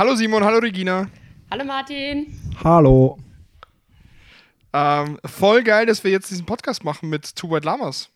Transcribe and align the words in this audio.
Hallo 0.00 0.14
Simon, 0.14 0.42
hallo 0.42 0.60
Regina. 0.60 1.10
Hallo 1.50 1.62
Martin. 1.62 2.26
Hallo. 2.64 3.18
Ähm, 4.72 5.18
voll 5.26 5.62
geil, 5.62 5.84
dass 5.84 6.02
wir 6.02 6.10
jetzt 6.10 6.30
diesen 6.30 6.46
Podcast 6.46 6.84
machen 6.84 7.10
mit 7.10 7.36
Two 7.36 7.50
White 7.50 7.66
Lamas. 7.66 8.08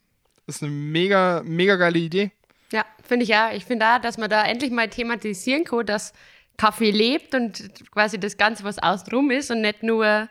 Das 0.46 0.56
ist 0.56 0.62
eine 0.62 0.72
mega, 0.72 1.42
mega 1.44 1.76
geile 1.76 1.98
Idee. 1.98 2.30
Ja, 2.72 2.86
finde 3.02 3.24
ich 3.24 3.28
ja. 3.28 3.52
Ich 3.52 3.66
finde 3.66 3.84
auch, 3.84 4.00
dass 4.00 4.16
man 4.16 4.30
da 4.30 4.46
endlich 4.46 4.70
mal 4.70 4.88
thematisieren 4.88 5.64
kann, 5.64 5.84
dass 5.84 6.14
Kaffee 6.56 6.90
lebt 6.90 7.34
und 7.34 7.70
quasi 7.90 8.18
das 8.18 8.38
Ganze, 8.38 8.64
was 8.64 8.78
außenrum 8.78 9.30
ist 9.30 9.50
und 9.50 9.60
nicht 9.60 9.82
nur 9.82 10.30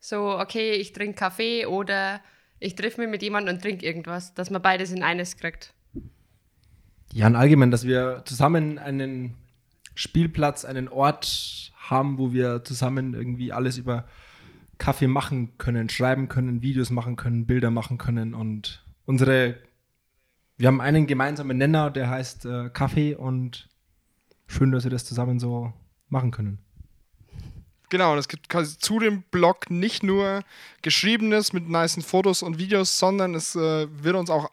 so, 0.00 0.38
okay, 0.38 0.72
ich 0.72 0.94
trinke 0.94 1.16
Kaffee 1.16 1.66
oder 1.66 2.22
ich 2.60 2.76
treffe 2.76 3.02
mich 3.02 3.10
mit 3.10 3.20
jemandem 3.20 3.56
und 3.56 3.60
trinke 3.60 3.84
irgendwas, 3.84 4.32
dass 4.32 4.48
man 4.48 4.62
beides 4.62 4.90
in 4.90 5.02
eines 5.02 5.36
kriegt. 5.36 5.74
Ja, 7.12 7.26
und 7.26 7.36
allgemein, 7.36 7.70
dass 7.70 7.86
wir 7.86 8.22
zusammen 8.24 8.78
einen 8.78 9.43
Spielplatz, 9.94 10.64
einen 10.64 10.88
Ort 10.88 11.72
haben, 11.76 12.18
wo 12.18 12.32
wir 12.32 12.64
zusammen 12.64 13.14
irgendwie 13.14 13.52
alles 13.52 13.78
über 13.78 14.06
Kaffee 14.78 15.06
machen 15.06 15.56
können, 15.58 15.88
schreiben 15.88 16.28
können, 16.28 16.62
Videos 16.62 16.90
machen 16.90 17.16
können, 17.16 17.46
Bilder 17.46 17.70
machen 17.70 17.98
können 17.98 18.34
und 18.34 18.84
unsere, 19.06 19.56
wir 20.56 20.68
haben 20.68 20.80
einen 20.80 21.06
gemeinsamen 21.06 21.56
Nenner, 21.58 21.90
der 21.90 22.08
heißt 22.08 22.46
äh, 22.46 22.70
Kaffee 22.70 23.14
und 23.14 23.68
schön, 24.46 24.72
dass 24.72 24.84
wir 24.84 24.90
das 24.90 25.04
zusammen 25.04 25.38
so 25.38 25.72
machen 26.08 26.30
können. 26.30 26.58
Genau, 27.90 28.12
und 28.12 28.18
es 28.18 28.28
gibt 28.28 28.48
quasi 28.48 28.78
zu 28.78 28.98
dem 28.98 29.22
Blog 29.30 29.70
nicht 29.70 30.02
nur 30.02 30.42
Geschriebenes 30.82 31.52
mit 31.52 31.68
nicen 31.68 32.02
Fotos 32.02 32.42
und 32.42 32.58
Videos, 32.58 32.98
sondern 32.98 33.34
es 33.34 33.54
äh, 33.54 33.86
wird 34.02 34.16
uns 34.16 34.30
auch 34.30 34.50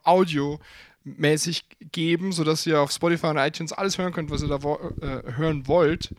audiomäßig 1.04 1.64
geben, 1.92 2.32
sodass 2.32 2.66
ihr 2.66 2.80
auf 2.80 2.90
Spotify 2.90 3.28
und 3.28 3.36
iTunes 3.38 3.72
alles 3.72 3.98
hören 3.98 4.12
könnt, 4.12 4.30
was 4.30 4.42
ihr 4.42 4.48
da 4.48 4.62
wo 4.62 4.74
äh, 5.00 5.32
hören 5.36 5.66
wollt. 5.66 6.14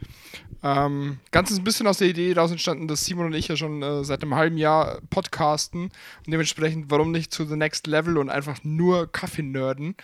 Ähm, 0.64 1.20
ganz 1.32 1.52
ist 1.52 1.58
ein 1.58 1.64
bisschen 1.64 1.88
aus 1.88 1.98
der 1.98 2.08
Idee 2.08 2.34
daraus 2.34 2.52
entstanden, 2.52 2.88
dass 2.88 3.06
Simon 3.06 3.28
und 3.28 3.34
ich 3.34 3.48
ja 3.48 3.58
schon 3.58 3.82
äh, 3.82 4.04
seit 4.04 4.22
einem 4.22 4.36
halben 4.36 4.58
Jahr 4.58 5.00
podcasten 5.10 5.84
und 5.84 6.28
dementsprechend, 6.28 6.90
warum 6.90 7.12
nicht 7.12 7.34
zu 7.34 7.46
The 7.46 7.56
Next 7.56 7.88
Level 7.88 8.18
und 8.18 8.30
einfach 8.30 8.60
nur 8.64 9.12
Kaffee 9.12 9.44
nerden. 9.44 9.96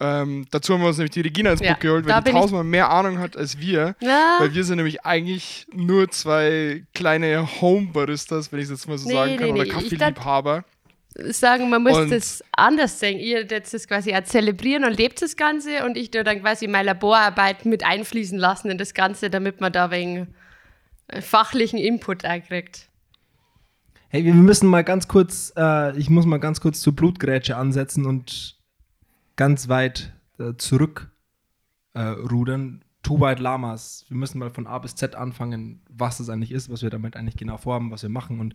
Ähm, 0.00 0.44
dazu 0.50 0.74
haben 0.74 0.80
wir 0.80 0.88
uns 0.88 0.98
nämlich 0.98 1.12
die 1.12 1.20
Regina 1.20 1.52
ins 1.52 1.60
Ja, 1.60 1.72
Book 1.72 1.80
geholt, 1.80 2.06
weil 2.06 2.20
die 2.22 2.32
tausendmal 2.32 2.64
mehr 2.64 2.90
Ahnung 2.90 3.20
hat 3.20 3.36
als 3.36 3.60
wir. 3.60 3.94
Ja. 4.00 4.38
Weil 4.40 4.52
wir 4.52 4.64
sind 4.64 4.76
nämlich 4.76 5.04
eigentlich 5.04 5.68
nur 5.72 6.10
zwei 6.10 6.84
kleine 6.94 7.48
Home-Baristas, 7.60 8.50
wenn 8.50 8.58
ich 8.58 8.64
es 8.64 8.70
jetzt 8.70 8.88
mal 8.88 8.98
so 8.98 9.08
Nee, 9.08 9.14
sagen 9.14 9.36
kann, 9.36 9.46
nee, 9.46 9.52
oder 9.52 9.62
nee, 9.62 9.70
Kaffeeliebhaber. 9.70 10.64
Sagen, 11.16 11.70
man 11.70 11.82
muss 11.82 11.96
Und- 11.96 12.10
das 12.10 12.42
anders 12.52 12.98
sehen. 12.98 13.18
Ihr 13.20 13.46
jetzt 13.46 13.72
das 13.72 13.86
quasi 13.86 14.14
auch 14.14 14.24
zelebrieren 14.24 14.84
und 14.84 14.96
lebt 14.96 15.22
das 15.22 15.36
Ganze 15.36 15.84
und 15.84 15.96
ich 15.96 16.10
tue 16.10 16.24
dann 16.24 16.40
quasi 16.40 16.66
meine 16.66 16.86
Laborarbeit 16.86 17.64
mit 17.66 17.84
einfließen 17.84 18.38
lassen 18.38 18.70
in 18.70 18.78
das 18.78 18.94
Ganze, 18.94 19.30
damit 19.30 19.60
man 19.60 19.72
da 19.72 19.90
wegen 19.90 20.34
äh, 21.08 21.20
fachlichen 21.20 21.78
Input 21.78 22.24
einkriegt. 22.24 22.88
Hey, 24.08 24.24
wir 24.24 24.34
müssen 24.34 24.68
mal 24.68 24.84
ganz 24.84 25.08
kurz, 25.08 25.52
äh, 25.56 25.96
ich 25.98 26.08
muss 26.10 26.24
mal 26.26 26.38
ganz 26.38 26.60
kurz 26.60 26.80
zur 26.80 26.94
Blutgrätsche 26.94 27.56
ansetzen 27.56 28.06
und 28.06 28.56
ganz 29.36 29.68
weit 29.68 30.12
äh, 30.38 30.54
zurück 30.56 31.10
äh, 31.94 32.00
rudern. 32.00 32.83
Two 33.04 33.20
White 33.20 33.42
Lamas. 33.42 34.06
Wir 34.08 34.16
müssen 34.16 34.38
mal 34.38 34.50
von 34.50 34.66
A 34.66 34.78
bis 34.78 34.94
Z 34.94 35.14
anfangen, 35.14 35.82
was 35.90 36.16
das 36.18 36.30
eigentlich 36.30 36.50
ist, 36.50 36.70
was 36.70 36.82
wir 36.82 36.88
damit 36.88 37.16
eigentlich 37.16 37.36
genau 37.36 37.58
vorhaben, 37.58 37.90
was 37.90 38.02
wir 38.02 38.08
machen 38.08 38.40
und 38.40 38.54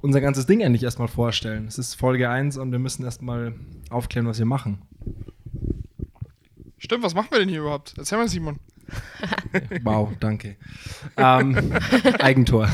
unser 0.00 0.20
ganzes 0.20 0.46
Ding 0.46 0.62
eigentlich 0.62 0.82
erstmal 0.82 1.08
vorstellen. 1.08 1.66
Es 1.68 1.78
ist 1.78 1.94
Folge 1.94 2.28
1 2.28 2.58
und 2.58 2.72
wir 2.72 2.80
müssen 2.80 3.04
erstmal 3.04 3.54
aufklären, 3.88 4.26
was 4.26 4.40
wir 4.40 4.46
machen. 4.46 4.82
Stimmt, 6.76 7.04
was 7.04 7.14
machen 7.14 7.28
wir 7.30 7.38
denn 7.38 7.48
hier 7.48 7.60
überhaupt? 7.60 7.94
Erzähl 7.96 8.18
mal, 8.18 8.28
Simon. 8.28 8.58
Wow, 9.84 10.10
danke. 10.18 10.56
ähm, 11.16 11.56
Eigentor. 12.18 12.68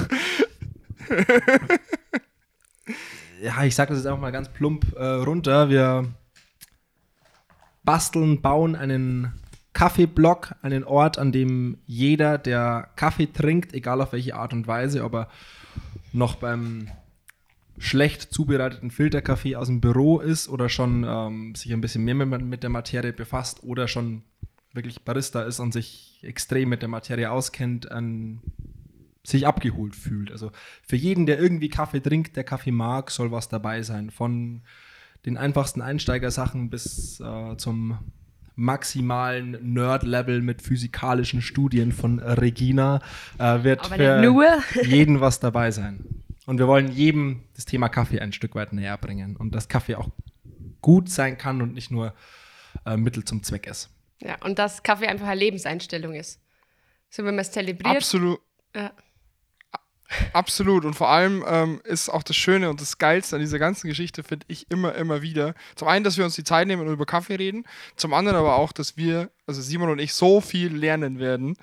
ja, 3.42 3.62
ich 3.64 3.74
sage 3.74 3.90
das 3.90 3.98
jetzt 3.98 4.06
einfach 4.06 4.20
mal 4.20 4.32
ganz 4.32 4.48
plump 4.48 4.96
äh, 4.96 5.04
runter. 5.04 5.68
Wir 5.68 6.06
basteln, 7.84 8.40
bauen 8.40 8.74
einen 8.74 9.34
Kaffeeblock, 9.72 10.54
einen 10.62 10.84
Ort, 10.84 11.18
an 11.18 11.32
dem 11.32 11.78
jeder, 11.86 12.38
der 12.38 12.88
Kaffee 12.96 13.26
trinkt, 13.26 13.74
egal 13.74 14.00
auf 14.00 14.12
welche 14.12 14.34
Art 14.34 14.52
und 14.52 14.66
Weise, 14.66 15.04
ob 15.04 15.14
er 15.14 15.28
noch 16.12 16.36
beim 16.36 16.88
schlecht 17.78 18.22
zubereiteten 18.34 18.90
Filterkaffee 18.90 19.56
aus 19.56 19.68
dem 19.68 19.80
Büro 19.80 20.18
ist 20.18 20.48
oder 20.48 20.68
schon 20.68 21.04
ähm, 21.08 21.54
sich 21.54 21.72
ein 21.72 21.80
bisschen 21.80 22.04
mehr 22.04 22.14
mit, 22.14 22.42
mit 22.42 22.62
der 22.62 22.70
Materie 22.70 23.12
befasst 23.12 23.62
oder 23.62 23.86
schon 23.86 24.22
wirklich 24.72 25.02
Barista 25.02 25.42
ist 25.42 25.60
und 25.60 25.72
sich 25.72 26.18
extrem 26.22 26.68
mit 26.68 26.82
der 26.82 26.88
Materie 26.88 27.30
auskennt, 27.30 27.90
an 27.90 28.40
sich 29.24 29.46
abgeholt 29.46 29.94
fühlt. 29.94 30.32
Also 30.32 30.50
für 30.82 30.96
jeden, 30.96 31.26
der 31.26 31.38
irgendwie 31.38 31.68
Kaffee 31.68 32.00
trinkt, 32.00 32.36
der 32.36 32.44
Kaffee 32.44 32.72
mag, 32.72 33.10
soll 33.10 33.30
was 33.30 33.48
dabei 33.48 33.82
sein. 33.82 34.10
Von 34.10 34.62
den 35.26 35.36
einfachsten 35.36 35.82
Einsteigersachen 35.82 36.70
bis 36.70 37.20
äh, 37.20 37.56
zum 37.56 37.98
maximalen 38.58 39.56
Nerd-Level 39.62 40.42
mit 40.42 40.62
physikalischen 40.62 41.40
Studien 41.40 41.92
von 41.92 42.18
Regina 42.18 43.00
äh, 43.38 43.62
wird 43.62 43.84
Aber 43.84 43.96
für 43.96 44.20
jeden 44.84 45.20
was 45.20 45.40
dabei 45.40 45.70
sein. 45.70 46.04
Und 46.46 46.58
wir 46.58 46.66
wollen 46.66 46.90
jedem 46.90 47.44
das 47.54 47.66
Thema 47.66 47.88
Kaffee 47.88 48.20
ein 48.20 48.32
Stück 48.32 48.54
weit 48.54 48.72
näher 48.72 48.98
bringen 48.98 49.36
und 49.36 49.54
dass 49.54 49.68
Kaffee 49.68 49.94
auch 49.94 50.08
gut 50.80 51.08
sein 51.08 51.38
kann 51.38 51.62
und 51.62 51.74
nicht 51.74 51.90
nur 51.90 52.14
äh, 52.84 52.96
Mittel 52.96 53.24
zum 53.24 53.42
Zweck 53.42 53.66
ist. 53.66 53.90
Ja, 54.20 54.36
und 54.42 54.58
dass 54.58 54.82
Kaffee 54.82 55.06
einfach 55.06 55.28
eine 55.28 55.38
Lebenseinstellung 55.38 56.14
ist. 56.14 56.40
So, 57.10 57.24
wenn 57.24 57.36
man 57.36 57.42
es 57.42 57.52
zelebriert. 57.52 57.96
Absolut. 57.96 58.40
Ja. 58.74 58.92
Absolut. 60.32 60.84
Und 60.84 60.94
vor 60.94 61.08
allem 61.08 61.44
ähm, 61.46 61.80
ist 61.84 62.08
auch 62.08 62.22
das 62.22 62.36
Schöne 62.36 62.70
und 62.70 62.80
das 62.80 62.98
Geilste 62.98 63.36
an 63.36 63.40
dieser 63.40 63.58
ganzen 63.58 63.88
Geschichte, 63.88 64.22
finde 64.22 64.46
ich 64.48 64.70
immer, 64.70 64.94
immer 64.94 65.22
wieder. 65.22 65.54
Zum 65.74 65.88
einen, 65.88 66.04
dass 66.04 66.16
wir 66.16 66.24
uns 66.24 66.34
die 66.34 66.44
Zeit 66.44 66.66
nehmen 66.66 66.86
und 66.86 66.92
über 66.92 67.06
Kaffee 67.06 67.36
reden. 67.36 67.64
Zum 67.96 68.14
anderen 68.14 68.38
aber 68.38 68.56
auch, 68.56 68.72
dass 68.72 68.96
wir, 68.96 69.30
also 69.46 69.60
Simon 69.60 69.90
und 69.90 69.98
ich, 69.98 70.14
so 70.14 70.40
viel 70.40 70.74
lernen 70.74 71.18
werden, 71.18 71.56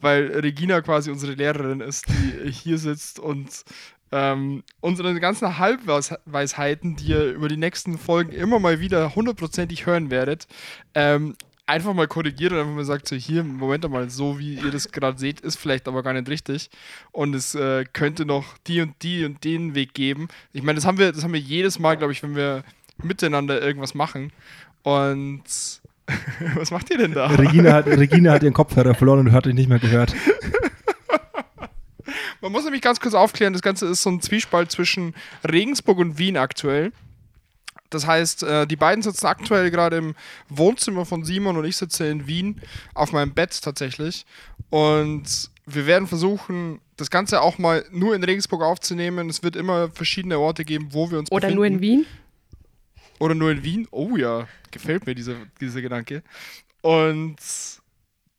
weil 0.00 0.26
Regina 0.26 0.80
quasi 0.82 1.10
unsere 1.10 1.32
Lehrerin 1.32 1.80
ist, 1.80 2.06
die 2.08 2.50
hier 2.52 2.78
sitzt 2.78 3.18
und 3.18 3.64
ähm, 4.12 4.62
unsere 4.80 5.18
ganzen 5.18 5.58
Halbweisheiten, 5.58 6.96
die 6.96 7.06
ihr 7.06 7.32
über 7.32 7.48
die 7.48 7.56
nächsten 7.56 7.98
Folgen 7.98 8.32
immer 8.32 8.60
mal 8.60 8.78
wieder 8.78 9.14
hundertprozentig 9.14 9.86
hören 9.86 10.10
werdet, 10.10 10.46
ähm, 10.94 11.34
einfach 11.66 11.94
mal 11.94 12.06
korrigiert 12.06 12.52
und 12.52 12.58
einfach 12.58 12.74
mal 12.74 12.84
sagt, 12.84 13.08
so 13.08 13.16
hier, 13.16 13.42
Moment 13.42 13.88
mal, 13.90 14.08
so 14.08 14.38
wie 14.38 14.54
ihr 14.54 14.70
das 14.70 14.90
gerade 14.92 15.18
seht, 15.18 15.40
ist 15.40 15.56
vielleicht 15.56 15.88
aber 15.88 16.02
gar 16.02 16.12
nicht 16.12 16.28
richtig. 16.28 16.70
Und 17.12 17.34
es 17.34 17.54
äh, 17.54 17.84
könnte 17.92 18.24
noch 18.24 18.56
die 18.66 18.80
und 18.80 18.94
die 19.02 19.24
und 19.24 19.42
den 19.44 19.74
Weg 19.74 19.92
geben. 19.92 20.28
Ich 20.52 20.62
meine, 20.62 20.76
das 20.76 20.86
haben 20.86 20.98
wir, 20.98 21.12
das 21.12 21.24
haben 21.24 21.32
wir 21.32 21.40
jedes 21.40 21.78
Mal, 21.78 21.96
glaube 21.96 22.12
ich, 22.12 22.22
wenn 22.22 22.36
wir 22.36 22.62
miteinander 23.02 23.60
irgendwas 23.60 23.94
machen. 23.94 24.32
Und 24.82 25.42
was 26.54 26.70
macht 26.70 26.90
ihr 26.90 26.98
denn 26.98 27.12
da? 27.12 27.26
Regina 27.26 27.72
hat, 27.72 27.86
Regina 27.86 28.32
hat 28.32 28.42
ihren 28.44 28.54
Kopfhörer 28.54 28.94
verloren 28.94 29.26
und 29.26 29.32
hat 29.32 29.46
ihn 29.46 29.56
nicht 29.56 29.68
mehr 29.68 29.80
gehört. 29.80 30.14
Man 32.40 32.52
muss 32.52 32.64
nämlich 32.64 32.82
ganz 32.82 33.00
kurz 33.00 33.14
aufklären, 33.14 33.54
das 33.54 33.62
Ganze 33.62 33.86
ist 33.86 34.02
so 34.02 34.10
ein 34.10 34.20
Zwiespalt 34.20 34.70
zwischen 34.70 35.14
Regensburg 35.50 35.98
und 35.98 36.18
Wien 36.18 36.36
aktuell. 36.36 36.92
Das 37.90 38.06
heißt, 38.06 38.42
äh, 38.42 38.66
die 38.66 38.76
beiden 38.76 39.02
sitzen 39.02 39.26
aktuell 39.26 39.70
gerade 39.70 39.96
im 39.96 40.14
Wohnzimmer 40.48 41.04
von 41.04 41.24
Simon 41.24 41.56
und 41.56 41.64
ich 41.64 41.76
sitze 41.76 42.06
in 42.06 42.26
Wien 42.26 42.60
auf 42.94 43.12
meinem 43.12 43.32
Bett 43.32 43.60
tatsächlich. 43.62 44.26
Und 44.70 45.50
wir 45.66 45.86
werden 45.86 46.06
versuchen, 46.06 46.80
das 46.96 47.10
Ganze 47.10 47.42
auch 47.42 47.58
mal 47.58 47.84
nur 47.90 48.14
in 48.14 48.24
Regensburg 48.24 48.62
aufzunehmen. 48.62 49.28
Es 49.28 49.42
wird 49.42 49.56
immer 49.56 49.90
verschiedene 49.90 50.38
Orte 50.38 50.64
geben, 50.64 50.88
wo 50.92 51.10
wir 51.10 51.18
uns 51.18 51.30
oder 51.30 51.48
befinden. 51.48 51.56
nur 51.56 51.66
in 51.66 51.80
Wien. 51.80 52.06
Oder 53.18 53.34
nur 53.34 53.50
in 53.50 53.62
Wien. 53.62 53.88
Oh 53.90 54.16
ja, 54.16 54.46
gefällt 54.70 55.06
mir 55.06 55.14
dieser, 55.14 55.34
dieser 55.60 55.82
Gedanke. 55.82 56.22
Und 56.82 57.36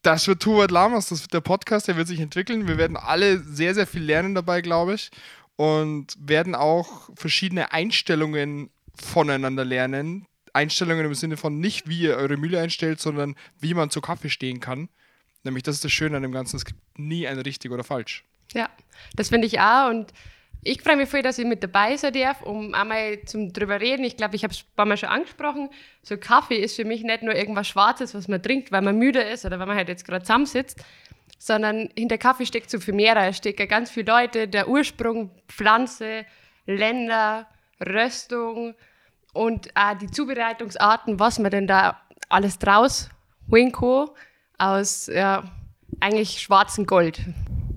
das 0.02 0.28
wird 0.28 0.42
Tuvat 0.42 0.72
Lamas, 0.72 1.10
das 1.10 1.22
wird 1.22 1.34
der 1.34 1.42
Podcast, 1.42 1.88
der 1.88 1.98
wird 1.98 2.08
sich 2.08 2.20
entwickeln. 2.20 2.68
Wir 2.68 2.78
werden 2.78 2.96
alle 2.96 3.40
sehr, 3.40 3.74
sehr 3.74 3.88
viel 3.88 4.04
lernen 4.04 4.36
dabei, 4.36 4.62
glaube 4.62 4.94
ich. 4.94 5.12
Und 5.56 6.16
werden 6.20 6.56
auch 6.56 7.10
verschiedene 7.16 7.74
Einstellungen 7.74 8.70
voneinander 9.02 9.66
lernen. 9.66 10.26
Einstellungen 10.54 11.06
im 11.06 11.14
Sinne 11.14 11.38
von 11.38 11.60
nicht, 11.60 11.88
wie 11.88 12.02
ihr 12.02 12.18
eure 12.18 12.38
Mühle 12.38 12.60
einstellt, 12.60 13.00
sondern 13.00 13.36
wie 13.60 13.74
man 13.74 13.90
zu 13.90 14.02
Kaffee 14.02 14.30
stehen 14.30 14.60
kann. 14.60 14.90
Nämlich, 15.44 15.64
das 15.64 15.76
ist 15.76 15.86
das 15.86 15.92
Schöne 15.92 16.18
an 16.18 16.24
dem 16.24 16.32
Ganzen. 16.32 16.58
Es 16.58 16.66
gibt 16.66 16.80
nie 16.98 17.28
ein 17.28 17.40
richtig 17.40 17.72
oder 17.72 17.84
falsch. 17.84 18.26
Ja, 18.54 18.70
das 19.16 19.30
finde 19.30 19.48
ich 19.48 19.60
auch. 19.60 19.90
Und 19.90 20.14
ich 20.64 20.82
freue 20.82 20.98
mich 20.98 21.10
voll, 21.10 21.22
dass 21.22 21.38
ich 21.38 21.46
mit 21.46 21.64
dabei 21.64 21.96
sein 21.96 22.14
darf, 22.14 22.42
um 22.42 22.74
einmal 22.74 23.22
zum 23.26 23.54
drüber 23.54 23.80
reden. 23.80 24.04
Ich 24.04 24.18
glaube, 24.18 24.36
ich 24.36 24.44
habe 24.44 24.54
es 24.54 24.62
ein 24.62 24.76
paar 24.76 24.86
Mal 24.86 24.98
schon 24.98 25.10
angesprochen. 25.10 25.70
So 26.02 26.18
Kaffee 26.18 26.58
ist 26.58 26.76
für 26.76 26.86
mich 26.86 27.04
nicht 27.04 27.24
nur 27.24 27.36
irgendwas 27.36 27.68
Schwarzes, 27.68 28.14
was 28.14 28.28
man 28.28 28.42
trinkt, 28.42 28.72
weil 28.72 28.82
man 28.82 28.98
müde 28.98 29.22
ist 29.22 29.46
oder 29.46 29.60
weil 29.60 29.68
man 29.68 29.78
halt 29.78 29.90
jetzt 29.90 30.06
gerade 30.06 30.24
zusammensitzt, 30.24 30.84
sondern 31.38 31.90
hinter 31.98 32.18
Kaffee 32.18 32.46
steckt 32.46 32.70
so 32.70 32.80
viel 32.80 32.96
mehr. 32.96 33.16
Da 33.16 33.32
stecken 33.32 33.62
ja 33.62 33.66
ganz 33.68 33.92
viele 33.92 34.12
Leute, 34.12 34.48
der 34.48 34.68
Ursprung, 34.68 35.32
Pflanze, 35.48 36.26
Länder, 36.66 37.48
Röstung 37.86 38.76
und 39.34 39.70
auch 39.76 39.98
die 39.98 40.08
Zubereitungsarten, 40.08 41.20
was 41.20 41.40
man 41.40 41.52
denn 41.52 41.68
da 41.68 42.02
alles 42.30 42.60
draus 42.60 43.10
holen 43.52 43.72
kann 43.72 44.08
aus 44.58 45.08
ja, 45.08 45.44
eigentlich 46.00 46.42
schwarzen 46.42 46.86
Gold. 46.86 47.22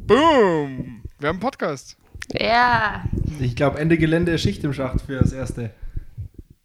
Boom! 0.06 1.02
Wir 1.18 1.28
haben 1.28 1.36
einen 1.36 1.40
Podcast. 1.40 1.96
Ja. 2.32 3.04
Ich 3.38 3.54
glaube, 3.56 3.78
Ende 3.78 3.98
Gelände 3.98 4.32
ist 4.32 4.42
Schicht 4.42 4.64
im 4.64 4.72
Schacht 4.72 5.02
für 5.02 5.18
das 5.18 5.32
Erste. 5.32 5.70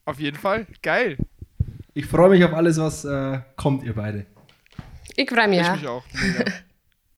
Auf 0.06 0.20
jeden 0.20 0.38
Fall. 0.38 0.68
Geil. 0.82 1.18
Ich 1.94 2.06
freue 2.06 2.30
mich 2.30 2.44
auf 2.44 2.54
alles, 2.54 2.78
was 2.78 3.06
äh, 3.06 3.40
kommt, 3.56 3.84
ihr 3.84 3.94
beide. 3.94 4.26
Ich 5.16 5.30
freue 5.30 5.48
mich 5.48 5.62
Ich 5.62 5.68
auch. 5.68 5.76
mich 5.76 5.88
auch. 5.88 6.04